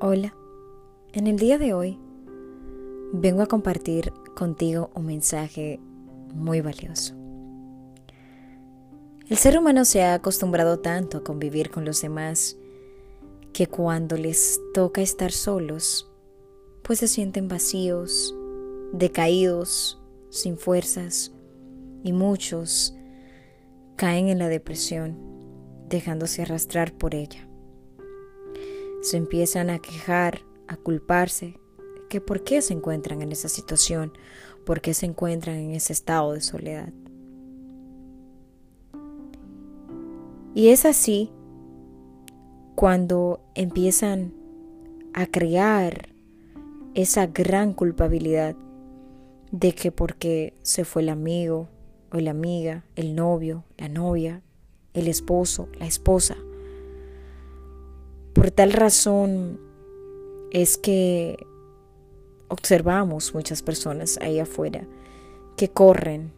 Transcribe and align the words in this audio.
Hola, 0.00 0.32
en 1.12 1.26
el 1.26 1.40
día 1.40 1.58
de 1.58 1.74
hoy 1.74 1.98
vengo 3.12 3.42
a 3.42 3.46
compartir 3.46 4.12
contigo 4.36 4.92
un 4.94 5.06
mensaje 5.06 5.80
muy 6.32 6.60
valioso. 6.60 7.16
El 9.28 9.36
ser 9.36 9.58
humano 9.58 9.84
se 9.84 10.04
ha 10.04 10.14
acostumbrado 10.14 10.78
tanto 10.78 11.18
a 11.18 11.24
convivir 11.24 11.72
con 11.72 11.84
los 11.84 12.00
demás 12.00 12.56
que 13.52 13.66
cuando 13.66 14.16
les 14.16 14.60
toca 14.72 15.00
estar 15.00 15.32
solos, 15.32 16.08
pues 16.82 17.00
se 17.00 17.08
sienten 17.08 17.48
vacíos, 17.48 18.36
decaídos, 18.92 20.00
sin 20.30 20.58
fuerzas 20.58 21.32
y 22.04 22.12
muchos 22.12 22.94
caen 23.96 24.28
en 24.28 24.38
la 24.38 24.46
depresión, 24.46 25.18
dejándose 25.88 26.42
arrastrar 26.42 26.92
por 26.92 27.16
ella 27.16 27.47
se 29.08 29.16
empiezan 29.16 29.70
a 29.70 29.78
quejar, 29.78 30.42
a 30.66 30.76
culparse, 30.76 31.58
que 32.08 32.20
por 32.20 32.44
qué 32.44 32.62
se 32.62 32.74
encuentran 32.74 33.22
en 33.22 33.32
esa 33.32 33.48
situación, 33.48 34.12
por 34.64 34.80
qué 34.80 34.94
se 34.94 35.06
encuentran 35.06 35.56
en 35.56 35.70
ese 35.72 35.92
estado 35.92 36.32
de 36.32 36.40
soledad. 36.40 36.92
Y 40.54 40.68
es 40.68 40.84
así 40.84 41.30
cuando 42.74 43.40
empiezan 43.54 44.34
a 45.14 45.26
crear 45.26 46.08
esa 46.94 47.26
gran 47.26 47.72
culpabilidad 47.72 48.56
de 49.50 49.72
que 49.72 49.90
porque 49.90 50.54
se 50.62 50.84
fue 50.84 51.02
el 51.02 51.08
amigo 51.08 51.68
o 52.12 52.18
la 52.18 52.30
amiga, 52.30 52.84
el 52.96 53.14
novio, 53.14 53.64
la 53.76 53.88
novia, 53.88 54.42
el 54.94 55.08
esposo, 55.08 55.68
la 55.78 55.86
esposa, 55.86 56.36
por 58.38 58.52
tal 58.52 58.72
razón 58.72 59.58
es 60.52 60.78
que 60.78 61.44
observamos 62.46 63.34
muchas 63.34 63.62
personas 63.62 64.16
ahí 64.22 64.38
afuera 64.38 64.86
que 65.56 65.68
corren 65.68 66.30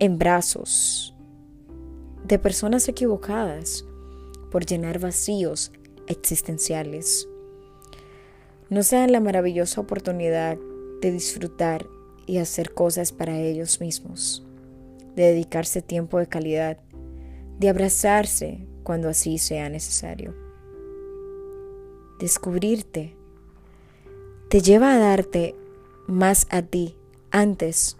en 0.00 0.18
brazos 0.18 1.14
de 2.24 2.40
personas 2.40 2.88
equivocadas 2.88 3.84
por 4.50 4.66
llenar 4.66 4.98
vacíos 4.98 5.70
existenciales. 6.08 7.28
No 8.70 8.82
se 8.82 8.96
dan 8.96 9.12
la 9.12 9.20
maravillosa 9.20 9.80
oportunidad 9.80 10.58
de 11.00 11.12
disfrutar 11.12 11.86
y 12.26 12.38
hacer 12.38 12.74
cosas 12.74 13.12
para 13.12 13.38
ellos 13.38 13.80
mismos, 13.80 14.44
de 15.14 15.26
dedicarse 15.26 15.80
tiempo 15.80 16.18
de 16.18 16.26
calidad, 16.26 16.78
de 17.60 17.68
abrazarse 17.68 18.66
cuando 18.82 19.10
así 19.10 19.36
sea 19.36 19.68
necesario. 19.68 20.34
Descubrirte 22.18 23.14
te 24.48 24.62
lleva 24.62 24.94
a 24.94 24.98
darte 24.98 25.54
más 26.06 26.46
a 26.50 26.62
ti 26.62 26.96
antes 27.30 27.98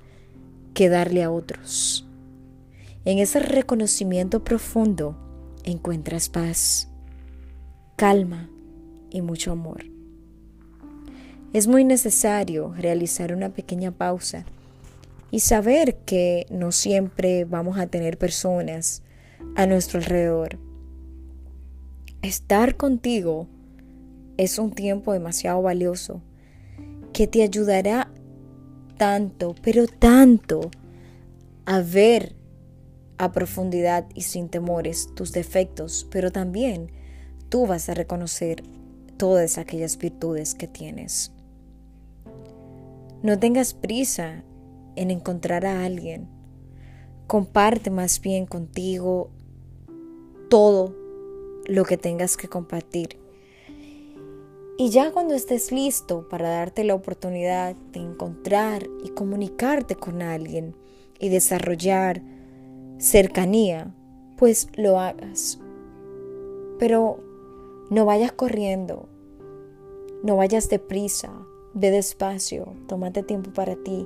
que 0.72 0.88
darle 0.88 1.22
a 1.22 1.30
otros. 1.30 2.08
En 3.04 3.18
ese 3.18 3.38
reconocimiento 3.38 4.42
profundo 4.42 5.16
encuentras 5.62 6.30
paz, 6.30 6.88
calma 7.96 8.48
y 9.10 9.20
mucho 9.20 9.52
amor. 9.52 9.84
Es 11.52 11.66
muy 11.66 11.84
necesario 11.84 12.72
realizar 12.78 13.34
una 13.34 13.50
pequeña 13.50 13.90
pausa 13.90 14.46
y 15.30 15.40
saber 15.40 15.98
que 16.06 16.46
no 16.48 16.72
siempre 16.72 17.44
vamos 17.44 17.78
a 17.78 17.88
tener 17.88 18.16
personas 18.16 19.02
a 19.56 19.66
nuestro 19.66 19.98
alrededor 19.98 20.58
Estar 22.22 22.76
contigo 22.76 23.46
es 24.36 24.58
un 24.58 24.72
tiempo 24.72 25.14
demasiado 25.14 25.62
valioso 25.62 26.20
que 27.14 27.26
te 27.26 27.42
ayudará 27.42 28.12
tanto, 28.98 29.54
pero 29.62 29.86
tanto 29.86 30.70
a 31.64 31.80
ver 31.80 32.36
a 33.16 33.32
profundidad 33.32 34.06
y 34.14 34.22
sin 34.22 34.50
temores 34.50 35.08
tus 35.14 35.32
defectos, 35.32 36.06
pero 36.10 36.30
también 36.30 36.92
tú 37.48 37.66
vas 37.66 37.88
a 37.88 37.94
reconocer 37.94 38.64
todas 39.16 39.56
aquellas 39.56 39.96
virtudes 39.96 40.54
que 40.54 40.68
tienes. 40.68 41.32
No 43.22 43.38
tengas 43.38 43.72
prisa 43.72 44.44
en 44.94 45.10
encontrar 45.10 45.64
a 45.64 45.86
alguien. 45.86 46.28
Comparte 47.30 47.90
más 47.90 48.20
bien 48.20 48.44
contigo 48.44 49.30
todo 50.48 50.92
lo 51.64 51.84
que 51.84 51.96
tengas 51.96 52.36
que 52.36 52.48
compartir. 52.48 53.20
Y 54.76 54.90
ya 54.90 55.12
cuando 55.12 55.34
estés 55.34 55.70
listo 55.70 56.28
para 56.28 56.50
darte 56.50 56.82
la 56.82 56.96
oportunidad 56.96 57.76
de 57.92 58.00
encontrar 58.00 58.84
y 59.04 59.10
comunicarte 59.10 59.94
con 59.94 60.22
alguien 60.22 60.74
y 61.20 61.28
desarrollar 61.28 62.20
cercanía, 62.98 63.94
pues 64.36 64.66
lo 64.74 64.98
hagas. 64.98 65.60
Pero 66.80 67.20
no 67.90 68.06
vayas 68.06 68.32
corriendo, 68.32 69.08
no 70.24 70.34
vayas 70.34 70.68
deprisa, 70.68 71.30
ve 71.74 71.92
despacio, 71.92 72.74
tómate 72.88 73.22
tiempo 73.22 73.52
para 73.52 73.76
ti, 73.76 74.04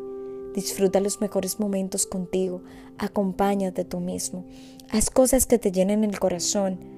disfruta 0.55 1.01
los 1.01 1.21
mejores 1.21 1.61
momentos 1.61 2.07
contigo, 2.07 2.63
acompáñate 2.99 3.85
tú 3.85 4.01
mismo, 4.01 4.47
haz 4.91 5.11
cosas 5.11 5.47
que 5.47 5.59
te 5.59 5.73
llenen 5.73 6.05
el 6.05 6.19
corazón 6.19 6.95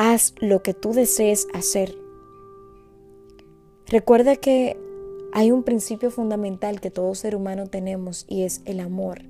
Haz 0.00 0.32
lo 0.38 0.62
que 0.62 0.74
tú 0.74 0.92
desees 0.92 1.48
hacer. 1.52 1.92
Recuerda 3.88 4.36
que 4.36 4.78
hay 5.32 5.50
un 5.50 5.64
principio 5.64 6.12
fundamental 6.12 6.80
que 6.80 6.92
todo 6.92 7.16
ser 7.16 7.34
humano 7.34 7.66
tenemos 7.66 8.24
y 8.28 8.42
es 8.42 8.62
el 8.64 8.78
amor. 8.78 9.22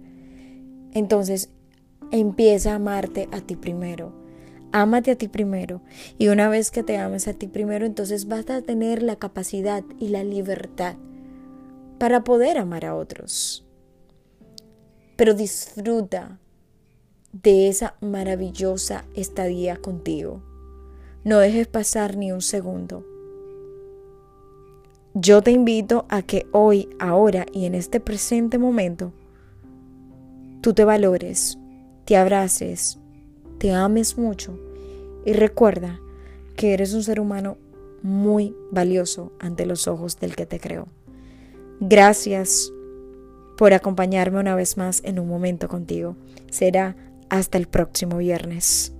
Entonces, 0.93 1.49
empieza 2.13 2.73
a 2.73 2.75
amarte 2.75 3.31
a 3.33 3.41
ti 3.41 3.57
primero. 3.57 4.13
Ámate 4.71 5.13
a 5.13 5.17
ti 5.17 5.27
primero. 5.27 5.81
Y 6.19 6.29
una 6.29 6.51
vez 6.51 6.71
que 6.71 6.83
te 6.83 6.99
ames 6.99 7.29
a 7.29 7.33
ti 7.33 7.47
primero, 7.47 7.87
entonces 7.87 8.29
vas 8.29 8.51
a 8.51 8.61
tener 8.61 9.03
la 9.03 9.17
capacidad 9.17 9.83
y 9.99 10.09
la 10.09 10.23
libertad 10.23 10.97
para 11.99 12.25
poder 12.25 12.59
amar 12.59 12.85
a 12.85 12.95
otros. 12.95 13.67
Pero 15.17 15.35
disfruta 15.35 16.39
de 17.33 17.69
esa 17.69 17.97
maravillosa 18.01 19.05
estadía 19.15 19.77
contigo. 19.77 20.43
No 21.25 21.39
dejes 21.39 21.67
pasar 21.67 22.17
ni 22.17 22.33
un 22.33 22.41
segundo. 22.41 23.05
Yo 25.15 25.43
te 25.43 25.51
invito 25.51 26.07
a 26.09 26.23
que 26.23 26.47
hoy, 26.53 26.89
ahora 27.01 27.45
y 27.53 27.67
en 27.67 27.75
este 27.75 27.99
presente 27.99 28.57
momento, 28.57 29.13
tú 30.61 30.75
te 30.75 30.85
valores, 30.85 31.59
te 32.05 32.17
abraces, 32.17 32.99
te 33.59 33.73
ames 33.73 34.17
mucho 34.17 34.59
y 35.27 35.33
recuerda 35.33 36.01
que 36.57 36.73
eres 36.73 36.95
un 36.95 37.03
ser 37.03 37.21
humano 37.21 37.57
muy 38.03 38.55
valioso 38.71 39.33
ante 39.41 39.67
los 39.67 39.89
ojos 39.89 40.19
del 40.21 40.37
que 40.37 40.47
te 40.47 40.61
creó. 40.61 40.87
Gracias 41.81 42.73
por 43.57 43.73
acompañarme 43.73 44.41
una 44.41 44.55
vez 44.55 44.77
más 44.77 45.01
en 45.05 45.19
un 45.19 45.29
momento 45.29 45.69
contigo. 45.69 46.17
Será 46.51 46.97
hasta 47.29 47.59
el 47.59 47.67
próximo 47.67 48.19
viernes. 48.19 48.95